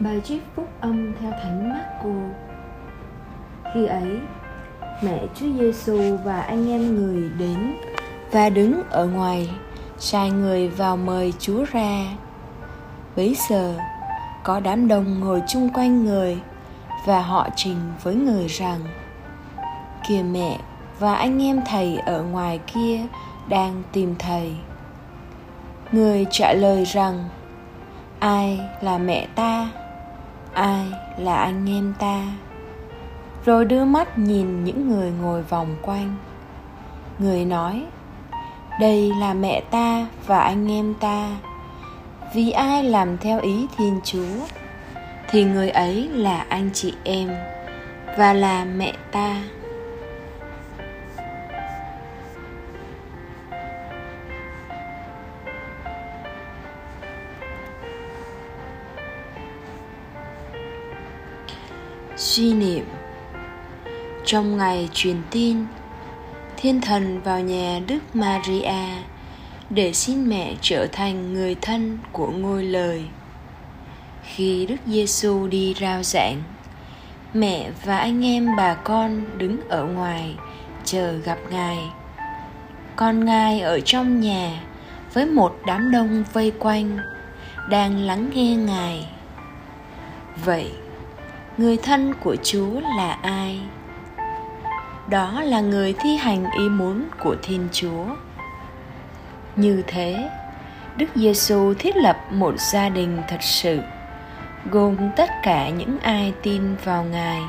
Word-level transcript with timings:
Bài 0.00 0.20
trích 0.24 0.42
phúc 0.56 0.68
âm 0.80 1.12
theo 1.20 1.30
Thánh 1.30 1.68
Marco. 1.68 2.10
Khi 3.74 3.86
ấy, 3.86 4.18
mẹ 5.02 5.26
Chúa 5.34 5.46
Giêsu 5.58 6.16
và 6.24 6.40
anh 6.40 6.70
em 6.70 6.94
người 6.94 7.30
đến 7.38 7.76
và 8.32 8.48
đứng 8.48 8.82
ở 8.90 9.06
ngoài, 9.06 9.50
sai 9.98 10.30
người 10.30 10.68
vào 10.68 10.96
mời 10.96 11.32
Chúa 11.38 11.64
ra. 11.72 12.04
Bấy 13.16 13.36
giờ, 13.50 13.74
có 14.44 14.60
đám 14.60 14.88
đông 14.88 15.20
ngồi 15.20 15.42
chung 15.48 15.68
quanh 15.74 16.04
người 16.04 16.38
và 17.06 17.22
họ 17.22 17.48
trình 17.56 17.78
với 18.02 18.14
người 18.14 18.46
rằng 18.46 18.80
kìa 20.08 20.22
mẹ 20.22 20.58
và 20.98 21.14
anh 21.14 21.42
em 21.42 21.60
thầy 21.66 21.96
ở 21.96 22.22
ngoài 22.22 22.60
kia 22.66 23.00
đang 23.48 23.82
tìm 23.92 24.14
thầy 24.18 24.56
người 25.92 26.26
trả 26.30 26.52
lời 26.52 26.84
rằng 26.84 27.24
ai 28.18 28.60
là 28.80 28.98
mẹ 28.98 29.26
ta 29.34 29.68
ai 30.56 30.86
là 31.18 31.36
anh 31.36 31.70
em 31.70 31.94
ta? 31.98 32.22
Rồi 33.44 33.64
đưa 33.64 33.84
mắt 33.84 34.18
nhìn 34.18 34.64
những 34.64 34.88
người 34.88 35.10
ngồi 35.10 35.42
vòng 35.42 35.76
quanh. 35.82 36.16
Người 37.18 37.44
nói, 37.44 37.84
đây 38.80 39.12
là 39.20 39.34
mẹ 39.34 39.60
ta 39.70 40.06
và 40.26 40.38
anh 40.38 40.70
em 40.70 40.94
ta. 40.94 41.28
Vì 42.34 42.50
ai 42.50 42.84
làm 42.84 43.18
theo 43.18 43.40
ý 43.40 43.66
thiên 43.76 44.00
chúa, 44.04 44.46
thì 45.30 45.44
người 45.44 45.70
ấy 45.70 46.08
là 46.08 46.46
anh 46.48 46.70
chị 46.74 46.94
em 47.04 47.30
và 48.18 48.32
là 48.32 48.64
mẹ 48.64 48.92
ta. 49.12 49.42
Suy 62.16 62.54
niệm. 62.54 62.84
Trong 64.24 64.56
ngày 64.56 64.88
truyền 64.92 65.16
tin, 65.30 65.56
thiên 66.56 66.80
thần 66.80 67.20
vào 67.20 67.40
nhà 67.40 67.80
đức 67.86 67.98
maria 68.14 69.02
để 69.70 69.92
xin 69.92 70.28
mẹ 70.28 70.54
trở 70.60 70.86
thành 70.92 71.34
người 71.34 71.54
thân 71.54 71.98
của 72.12 72.30
ngôi 72.30 72.64
lời. 72.64 73.04
Khi 74.22 74.66
đức 74.66 74.76
giêsu 74.86 75.46
đi 75.46 75.74
rao 75.80 76.02
giảng, 76.02 76.42
mẹ 77.34 77.70
và 77.84 77.98
anh 77.98 78.24
em 78.24 78.56
bà 78.56 78.74
con 78.74 79.38
đứng 79.38 79.68
ở 79.68 79.84
ngoài 79.84 80.34
chờ 80.84 81.12
gặp 81.12 81.38
ngài. 81.50 81.78
Con 82.96 83.24
ngài 83.24 83.60
ở 83.60 83.80
trong 83.80 84.20
nhà 84.20 84.62
với 85.12 85.26
một 85.26 85.58
đám 85.66 85.90
đông 85.90 86.24
vây 86.32 86.52
quanh, 86.58 86.98
đang 87.70 87.98
lắng 87.98 88.30
nghe 88.34 88.56
ngài. 88.56 89.08
Vậy 90.44 90.72
người 91.56 91.76
thân 91.76 92.14
của 92.22 92.36
chúa 92.42 92.80
là 92.96 93.18
ai? 93.22 93.60
Đó 95.08 95.42
là 95.42 95.60
người 95.60 95.94
thi 96.00 96.16
hành 96.16 96.44
ý 96.58 96.68
muốn 96.68 97.04
của 97.22 97.36
thiên 97.42 97.68
chúa. 97.72 98.04
Như 99.56 99.82
thế, 99.86 100.30
đức 100.96 101.06
giêsu 101.14 101.74
thiết 101.74 101.96
lập 101.96 102.16
một 102.30 102.54
gia 102.60 102.88
đình 102.88 103.18
thật 103.28 103.42
sự, 103.42 103.80
gồm 104.70 104.96
tất 105.16 105.30
cả 105.42 105.68
những 105.68 105.98
ai 105.98 106.32
tin 106.42 106.62
vào 106.84 107.04
ngài. 107.04 107.42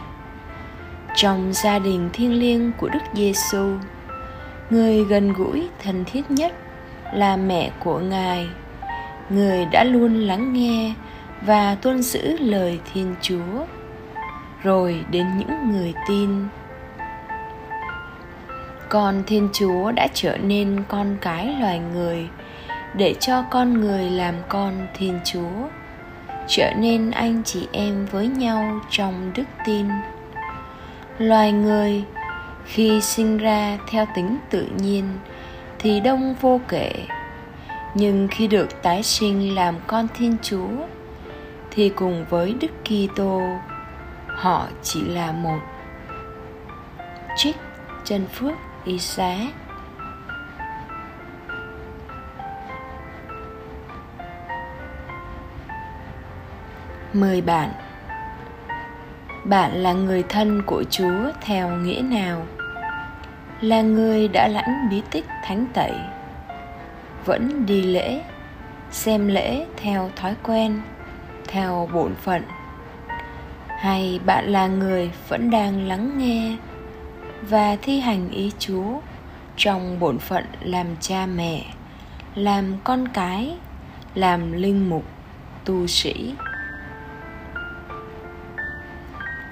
Trong 1.15 1.53
gia 1.53 1.79
đình 1.79 2.09
thiêng 2.13 2.39
liêng 2.39 2.71
của 2.77 2.89
đức 2.89 3.03
giêsu 3.13 3.77
người 4.69 5.03
gần 5.03 5.33
gũi 5.33 5.67
thân 5.83 6.03
thiết 6.05 6.31
nhất 6.31 6.53
là 7.13 7.37
mẹ 7.37 7.71
của 7.79 7.99
ngài, 7.99 8.47
người 9.29 9.65
đã 9.65 9.83
luôn 9.83 10.15
lắng 10.15 10.53
nghe 10.53 10.93
và 11.41 11.75
tuân 11.75 12.01
giữ 12.01 12.37
lời 12.39 12.79
thiên 12.93 13.15
chúa 13.21 13.65
rồi 14.63 15.05
đến 15.11 15.37
những 15.37 15.71
người 15.71 15.93
tin. 16.07 16.29
Con 18.89 19.23
thiên 19.27 19.49
chúa 19.53 19.91
đã 19.91 20.07
trở 20.13 20.37
nên 20.37 20.83
con 20.87 21.17
cái 21.21 21.55
loài 21.59 21.79
người 21.93 22.27
để 22.93 23.15
cho 23.19 23.43
con 23.51 23.73
người 23.73 24.09
làm 24.09 24.35
con 24.49 24.87
thiên 24.93 25.19
chúa, 25.25 25.67
trở 26.47 26.73
nên 26.77 27.11
anh 27.11 27.43
chị 27.43 27.67
em 27.71 28.05
với 28.05 28.27
nhau 28.27 28.79
trong 28.89 29.31
đức 29.35 29.43
tin. 29.65 29.85
Loài 31.17 31.51
người 31.51 32.03
khi 32.65 33.01
sinh 33.01 33.37
ra 33.37 33.77
theo 33.91 34.05
tính 34.15 34.37
tự 34.49 34.67
nhiên 34.77 35.03
thì 35.79 35.99
đông 35.99 36.35
vô 36.41 36.59
kể, 36.67 36.91
nhưng 37.95 38.27
khi 38.31 38.47
được 38.47 38.81
tái 38.83 39.03
sinh 39.03 39.55
làm 39.55 39.75
con 39.87 40.07
thiên 40.17 40.35
chúa 40.41 40.69
thì 41.71 41.89
cùng 41.89 42.25
với 42.29 42.55
đức 42.61 42.71
kitô 42.83 43.41
họ 44.37 44.67
chỉ 44.83 45.01
là 45.01 45.31
một 45.31 45.59
trích 47.35 47.55
chân 48.03 48.25
phước 48.27 48.53
y 48.85 48.99
xá. 48.99 49.37
Mời 57.13 57.41
bạn. 57.41 57.71
Bạn 59.43 59.71
là 59.71 59.93
người 59.93 60.23
thân 60.23 60.61
của 60.65 60.83
chúa 60.89 61.31
theo 61.41 61.69
nghĩa 61.69 62.01
nào? 62.01 62.45
Là 63.61 63.81
người 63.81 64.27
đã 64.27 64.47
lãnh 64.47 64.89
bí 64.89 65.01
tích 65.11 65.25
thánh 65.43 65.65
tẩy, 65.73 65.93
vẫn 67.25 67.65
đi 67.65 67.81
lễ, 67.81 68.21
xem 68.91 69.27
lễ 69.27 69.65
theo 69.77 70.11
thói 70.15 70.35
quen, 70.43 70.81
theo 71.47 71.89
bổn 71.93 72.15
phận 72.15 72.43
hay 73.77 74.19
bạn 74.25 74.45
là 74.47 74.67
người 74.67 75.11
vẫn 75.27 75.49
đang 75.49 75.87
lắng 75.87 76.17
nghe 76.17 76.57
và 77.41 77.77
thi 77.81 77.99
hành 77.99 78.29
ý 78.29 78.51
chúa 78.59 78.99
trong 79.57 79.99
bổn 79.99 80.19
phận 80.19 80.43
làm 80.61 80.87
cha 80.99 81.25
mẹ, 81.25 81.65
làm 82.35 82.77
con 82.83 83.07
cái, 83.07 83.57
làm 84.15 84.51
linh 84.51 84.89
mục, 84.89 85.03
tu 85.65 85.87
sĩ. 85.87 86.33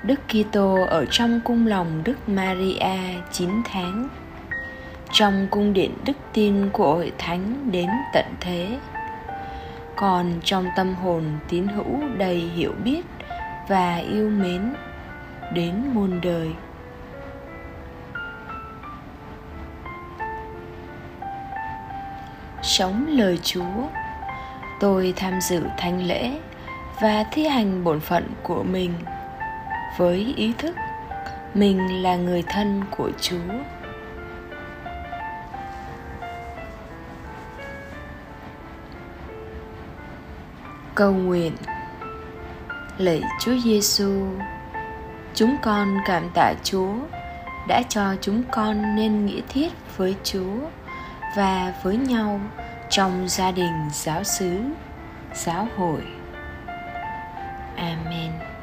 Đức 0.03 0.19
Kitô 0.27 0.85
ở 0.89 1.05
trong 1.11 1.39
cung 1.45 1.67
lòng 1.67 2.01
Đức 2.03 2.29
Maria 2.29 3.21
9 3.31 3.49
tháng. 3.71 4.07
Trong 5.11 5.47
cung 5.51 5.73
điện 5.73 5.91
đức 6.05 6.17
tin 6.33 6.69
của 6.69 6.95
hội 6.95 7.11
thánh 7.17 7.71
đến 7.71 7.89
tận 8.13 8.25
thế. 8.39 8.79
Còn 9.95 10.33
trong 10.43 10.65
tâm 10.75 10.95
hồn 10.95 11.23
tín 11.49 11.67
hữu 11.67 11.99
đầy 12.17 12.37
hiểu 12.37 12.71
biết 12.83 13.05
và 13.67 13.95
yêu 13.95 14.29
mến 14.29 14.73
đến 15.53 15.73
muôn 15.93 16.21
đời. 16.21 16.51
Sống 22.61 23.05
lời 23.09 23.39
chúa, 23.43 23.87
tôi 24.79 25.13
tham 25.15 25.41
dự 25.41 25.63
thánh 25.77 26.07
lễ 26.07 26.39
và 27.01 27.25
thi 27.31 27.47
hành 27.47 27.83
bổn 27.83 27.99
phận 27.99 28.27
của 28.43 28.63
mình 28.63 28.93
với 29.97 30.33
ý 30.37 30.53
thức 30.57 30.75
mình 31.53 32.03
là 32.03 32.15
người 32.15 32.43
thân 32.47 32.81
của 32.97 33.11
chúa. 33.21 33.53
Cầu 40.95 41.13
nguyện 41.13 41.53
lạy 42.97 43.21
chúa 43.39 43.57
giêsu. 43.63 44.27
Chúng 45.33 45.55
con 45.63 45.97
cảm 46.05 46.29
tạ 46.33 46.53
chúa 46.63 46.93
đã 47.67 47.81
cho 47.89 48.15
chúng 48.21 48.43
con 48.51 48.95
nên 48.95 49.25
nghĩa 49.25 49.41
thiết 49.49 49.71
với 49.97 50.15
chúa 50.23 50.59
và 51.35 51.73
với 51.83 51.97
nhau 51.97 52.39
trong 52.89 53.25
gia 53.29 53.51
đình 53.51 53.89
giáo 53.93 54.23
xứ, 54.23 54.59
giáo 55.33 55.67
hội. 55.77 56.01
Amen. 57.75 58.54